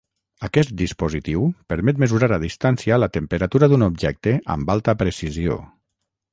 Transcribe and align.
Aquest 0.45 0.69
dispositiu 0.79 1.43
permet 1.73 2.01
mesurar 2.05 2.31
a 2.39 2.41
distància 2.45 2.99
la 3.03 3.11
temperatura 3.19 3.71
d'un 3.75 3.89
objecte 3.91 4.37
amb 4.57 4.77
alta 4.79 4.99
precisió. 5.07 5.63